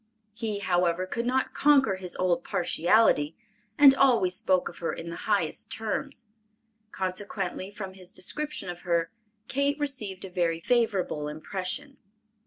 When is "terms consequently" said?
5.71-7.69